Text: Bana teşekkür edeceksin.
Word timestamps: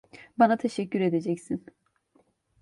Bana 0.39 0.57
teşekkür 0.57 1.01
edeceksin. 1.01 1.65